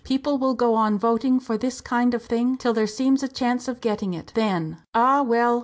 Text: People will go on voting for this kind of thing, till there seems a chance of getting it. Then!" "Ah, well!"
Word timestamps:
People 0.03 0.39
will 0.39 0.55
go 0.55 0.73
on 0.73 0.97
voting 0.97 1.39
for 1.39 1.59
this 1.59 1.79
kind 1.79 2.15
of 2.15 2.23
thing, 2.25 2.57
till 2.57 2.73
there 2.73 2.87
seems 2.87 3.21
a 3.21 3.27
chance 3.27 3.67
of 3.67 3.81
getting 3.81 4.15
it. 4.15 4.31
Then!" 4.33 4.81
"Ah, 4.95 5.21
well!" 5.21 5.59